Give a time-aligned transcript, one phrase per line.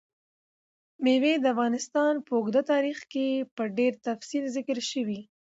[1.03, 5.21] مېوې د افغانستان په اوږده تاریخ کې په ډېر تفصیل ذکر شوي.